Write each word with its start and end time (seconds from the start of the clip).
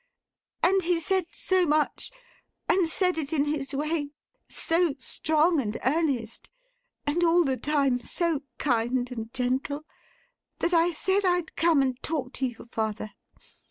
And 0.63 0.81
he 0.81 0.99
said 0.99 1.27
so 1.29 1.67
much, 1.67 2.09
and 2.67 2.89
said 2.89 3.19
it 3.19 3.31
in 3.31 3.45
his 3.45 3.71
way; 3.71 4.09
so 4.49 4.95
strong 4.97 5.61
and 5.61 5.77
earnest, 5.85 6.49
and 7.05 7.23
all 7.23 7.43
the 7.43 7.55
time 7.55 8.01
so 8.01 8.41
kind 8.57 9.11
and 9.11 9.31
gentle; 9.31 9.83
that 10.57 10.73
I 10.73 10.89
said 10.89 11.23
I'd 11.23 11.55
come 11.55 11.83
and 11.83 12.01
talk 12.01 12.33
to 12.33 12.47
you, 12.47 12.65
father. 12.65 13.11